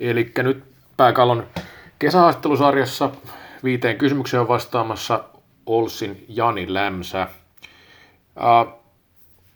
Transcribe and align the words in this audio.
Eli 0.00 0.32
nyt 0.38 0.64
pääkallon 0.96 1.46
kesähaastattelusarjassa 1.98 3.10
viiteen 3.64 3.98
kysymykseen 3.98 4.40
on 4.40 4.48
vastaamassa 4.48 5.24
Olsin 5.66 6.24
Jani 6.28 6.74
Lämsä. 6.74 7.28
Uh, 8.36 8.78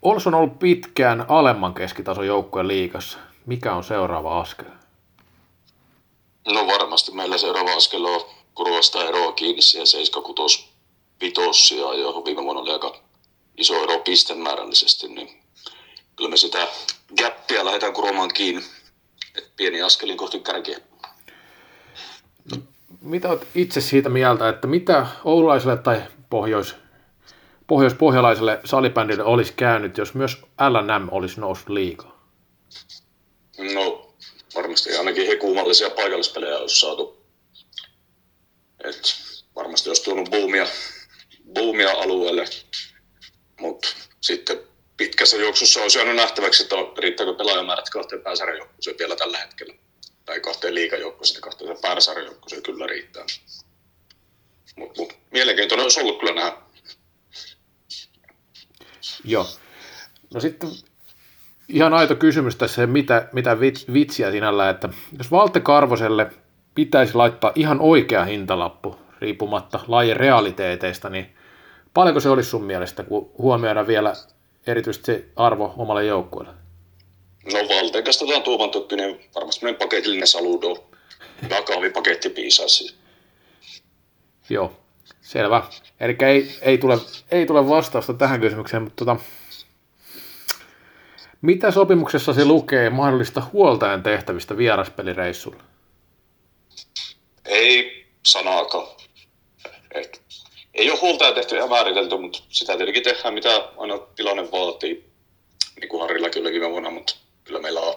Ols 0.03 0.27
on 0.27 0.35
ollut 0.35 0.59
pitkään 0.59 1.25
alemman 1.29 1.75
keskitason 1.75 2.27
joukkueen 2.27 2.69
liikassa. 2.69 3.19
Mikä 3.47 3.75
on 3.75 3.85
seuraava 3.85 4.41
askel? 4.41 4.67
No 6.53 6.67
varmasti 6.67 7.13
meillä 7.13 7.39
seuraava 7.39 7.77
askel 7.77 8.05
on 8.05 8.21
kurvasta 8.55 9.05
eroa 9.05 9.33
kiinni 9.33 9.63
siihen 9.63 9.87
76 9.87 10.69
vitossia, 11.21 11.95
johon 11.95 12.25
viime 12.25 12.43
vuonna 12.43 12.63
oli 12.63 12.73
aika 12.73 12.97
iso 13.57 13.83
ero 13.83 13.99
pistemäärällisesti, 13.99 15.09
niin 15.09 15.43
kyllä 16.17 16.31
me 16.31 16.37
sitä 16.37 16.69
gappia 17.19 17.65
lähdetään 17.65 17.93
kuromaan 17.93 18.31
kiinni. 18.35 18.63
Pieni 19.57 19.83
askelin 19.83 20.17
kohti 20.17 20.41
kärkiä. 20.41 20.79
No, 22.51 22.63
mitä 23.01 23.29
olet 23.29 23.49
itse 23.55 23.81
siitä 23.81 24.09
mieltä, 24.09 24.49
että 24.49 24.67
mitä 24.67 25.07
oululaiselle 25.25 25.77
tai 25.77 26.03
pohjois, 26.31 26.75
pohjois-pohjalaiselle 27.67 28.61
salibändille 28.65 29.25
olisi 29.25 29.53
käynyt, 29.57 29.99
jos 29.99 30.15
myös 30.15 30.43
LNM 30.71 31.09
olisi 31.11 31.41
noussut 31.41 31.69
liikaa? 31.69 32.29
No, 33.75 34.15
varmasti 34.55 34.97
ainakin 34.97 35.27
he 35.27 35.37
kuumallisia 35.37 35.91
paikallispelejä 35.91 36.59
olisi 36.59 36.81
saatu. 36.81 37.23
Et 38.85 39.03
varmasti 39.57 39.91
olisi 39.91 40.05
tuonut 40.05 40.31
boomia, 40.31 40.67
boomia 41.55 41.91
alueelle, 41.91 42.45
mutta 43.61 43.89
sitten 44.21 44.59
pitkässä 45.03 45.37
juoksussa 45.37 45.83
on 45.83 45.91
syönyt 45.91 46.17
nähtäväksi, 46.17 46.63
että 46.63 46.77
riittääkö 46.99 47.35
pelaajamäärät 47.35 47.91
kahteen 47.91 48.23
pääsarjajoukkueeseen 48.23 48.97
vielä 48.99 49.17
tällä 49.17 49.39
hetkellä. 49.39 49.75
Tai 50.25 50.41
kahteen 50.41 50.75
liikajoukkueeseen, 50.75 51.41
kahteen 51.41 51.77
pääsarjajoukkueeseen 51.83 52.63
kyllä 52.63 52.87
riittää. 52.87 53.25
Mutta 54.77 55.01
mut, 55.01 55.19
mielenkiintoinen 55.31 55.83
olisi 55.83 56.01
ollut 56.01 56.19
kyllä 56.19 56.35
nähdä. 56.35 56.57
Joo. 59.25 59.47
No 60.35 60.41
sitten 60.41 60.71
ihan 61.69 61.95
aito 61.95 62.17
kysymys 62.17 62.57
tässä, 62.57 62.87
mitä, 62.87 63.29
mitä 63.33 63.61
vitsiä 63.93 64.31
sinällä, 64.31 64.71
että 64.71 64.89
jos 65.19 65.31
Valte 65.31 65.61
Karvoselle 65.61 66.31
pitäisi 66.75 67.15
laittaa 67.15 67.53
ihan 67.55 67.81
oikea 67.81 68.25
hintalappu, 68.25 68.97
riippumatta 69.21 69.81
lajin 69.89 70.17
realiteeteista, 70.17 71.09
niin 71.09 71.37
paljonko 71.95 72.21
se 72.21 72.29
olisi 72.29 72.51
sun 72.51 72.65
mielestä, 72.65 73.03
kun 73.03 73.31
huomioidaan 73.39 73.87
vielä 73.87 74.13
erityisesti 74.67 75.07
se 75.07 75.25
arvo 75.37 75.75
omalle 75.77 76.05
joukkueelle? 76.05 76.55
No 77.53 77.59
Valteikasta 77.59 78.27
tämä 78.27 78.41
Tuovan 78.41 78.71
Tykkinen 78.71 79.21
varmasti 79.35 79.73
paketillinen 79.73 80.27
saludo. 80.27 80.89
Takaavipaketti 81.49 82.29
piisaisi. 82.31 82.95
Joo, 84.51 84.73
selvä. 85.21 85.63
Eli 86.01 86.17
ei, 86.27 86.59
ei, 86.61 86.79
tule, 86.79 86.99
ei 87.31 87.47
tule 87.47 87.69
vastausta 87.69 88.15
tähän 88.15 88.41
kysymykseen, 88.41 88.83
mutta 88.83 89.05
tota, 89.05 89.17
mitä 91.43 91.71
sopimuksessa 91.71 92.33
se 92.33 92.45
lukee 92.45 92.91
mahdollista 92.91 93.43
huoltajan 93.53 94.03
tehtävistä 94.03 94.57
vieraspelireissulla? 94.57 95.63
Ei 97.45 98.07
sanaakaan. 98.27 98.87
Et, 99.95 100.22
ei 100.75 100.91
ole 100.91 100.99
huoltaja 101.01 101.33
tehty 101.33 101.57
ihan 101.57 101.69
määritelty, 101.69 102.17
mutta 102.17 102.39
sitä 102.49 102.77
tietenkin 102.77 103.03
tehdään, 103.03 103.35
mitä 103.35 103.69
aina 103.79 103.99
tilanne 103.99 104.51
vaatii. 104.53 105.13
Niin 105.81 105.89
kuin 105.89 106.01
Harrillakin 106.01 106.43
oli 106.43 106.53
viime 106.53 106.71
vuonna, 106.71 106.91
mutta 106.91 107.17
kyllä 107.45 107.61
meillä 107.61 107.81
on 107.81 107.95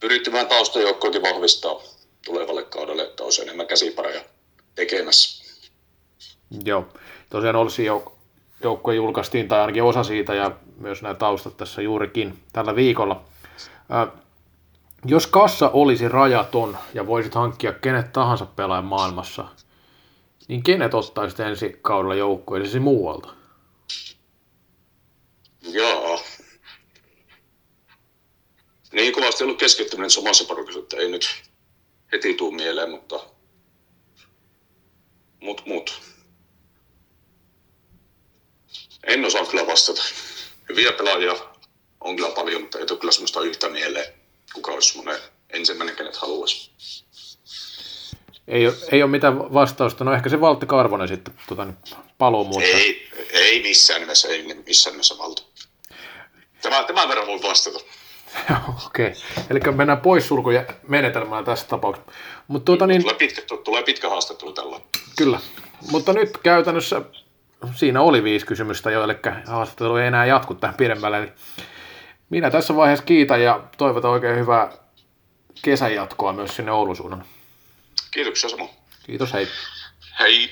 pyritty 0.00 0.32
vähän 0.32 0.46
taustajoukkoakin 0.46 1.22
vahvistaa 1.22 1.80
tulevalle 2.24 2.64
kaudelle, 2.64 3.02
että 3.02 3.24
olisi 3.24 3.42
enemmän 3.42 3.66
käsipareja 3.66 4.20
tekemässä. 4.74 5.44
Joo, 6.64 6.86
tosiaan 7.30 7.56
olisi 7.56 7.86
jouk- 7.88 8.12
joukkue 8.62 8.94
julkaistiin, 8.94 9.48
tai 9.48 9.60
ainakin 9.60 9.82
osa 9.82 10.04
siitä, 10.04 10.34
ja 10.34 10.50
myös 10.76 11.02
nämä 11.02 11.14
taustat 11.14 11.56
tässä 11.56 11.82
juurikin 11.82 12.38
tällä 12.52 12.76
viikolla. 12.76 13.24
Ää, 13.90 14.06
jos 15.04 15.26
kassa 15.26 15.68
olisi 15.68 16.08
rajaton 16.08 16.76
ja 16.94 17.06
voisit 17.06 17.34
hankkia 17.34 17.72
kenet 17.72 18.12
tahansa 18.12 18.46
pelaajan 18.46 18.84
maailmassa, 18.84 19.44
niin 20.48 20.62
kenet 20.62 20.94
ottaisit 20.94 21.40
ensi 21.40 21.78
kaudella 21.82 22.14
joukkueellesi 22.14 22.80
muualta? 22.80 23.34
Joo. 25.62 26.22
Niin 28.92 29.12
kovasti 29.12 29.44
ollut 29.44 29.58
keskittyminen 29.58 30.10
samassa 30.10 30.44
porukassa, 30.44 30.80
että 30.80 30.96
ei 30.96 31.10
nyt 31.10 31.42
heti 32.12 32.34
tuu 32.34 32.50
mieleen, 32.50 32.90
mutta 32.90 33.20
mut, 35.40 35.66
mut. 35.66 36.00
En 39.04 39.24
osaa 39.24 39.46
kyllä 39.46 39.66
vastata. 39.66 40.02
Hyviä 40.68 40.92
pelaajia 40.92 41.34
on 42.00 42.16
kyllä 42.16 42.30
paljon, 42.30 42.62
mutta 42.62 42.78
ei 42.78 42.86
tule 42.86 42.98
kyllä 42.98 43.12
semmoista 43.12 43.40
yhtä 43.40 43.68
mieleen, 43.68 44.14
kuka 44.54 44.72
olisi 44.72 44.88
semmoinen 44.92 45.22
ensimmäinen, 45.50 45.96
kenet 45.96 46.16
haluaisi. 46.16 46.70
Ei 48.48 48.66
ole, 48.66 48.74
ei 48.92 49.02
ole 49.02 49.10
mitään 49.10 49.38
vastausta. 49.54 50.04
No 50.04 50.12
ehkä 50.12 50.28
se 50.28 50.40
Valtti 50.40 50.66
Karvonen 50.66 51.08
sitten 51.08 51.34
tota, 51.48 51.64
niin 51.64 51.76
paluu 52.18 52.44
muuta. 52.44 52.66
Ei, 52.66 53.10
ei 53.32 53.62
missään 53.62 54.00
nimessä, 54.00 54.28
ei 54.28 54.62
missään 54.66 54.94
nimessä 54.94 55.14
Valtti. 55.18 55.42
Tämä, 56.62 56.84
tämän 56.84 57.08
verran 57.08 57.26
voi 57.26 57.42
vastata. 57.42 57.78
Okei, 58.86 59.06
okay. 59.06 59.44
eli 59.50 59.60
mennään 59.76 60.00
pois 60.00 60.28
sulkuja 60.28 60.64
menetelmään 60.88 61.44
tässä 61.44 61.66
tapauksessa. 61.68 62.12
Mut, 62.48 62.64
tuota, 62.64 62.86
niin... 62.86 63.02
tulee, 63.02 63.14
pitkä, 63.14 63.42
tulee 63.64 63.82
pitkä 63.82 64.08
haastattelu 64.08 64.52
tällä. 64.52 64.80
Kyllä, 65.18 65.40
mutta 65.90 66.12
nyt 66.12 66.38
käytännössä 66.38 67.02
siinä 67.74 68.00
oli 68.00 68.22
viisi 68.22 68.46
kysymystä 68.46 68.90
jo, 68.90 69.04
eli 69.04 69.14
haastattelu 69.46 69.96
ei 69.96 70.06
enää 70.06 70.26
jatku 70.26 70.54
tähän 70.54 70.74
pidemmälle. 70.74 71.18
Eli 71.18 71.32
minä 72.30 72.50
tässä 72.50 72.76
vaiheessa 72.76 73.04
kiitän 73.04 73.42
ja 73.42 73.60
toivotan 73.78 74.10
oikein 74.10 74.38
hyvää 74.38 74.72
kesän 75.62 75.94
jatkoa 75.94 76.32
myös 76.32 76.56
sinne 76.56 76.72
Oulun 76.72 76.96
suunnan. 76.96 77.24
Kiitoksia 78.10 78.50
Samu. 78.50 78.70
Kiitos, 79.06 79.32
hei. 79.32 79.48
Hei. 80.20 80.50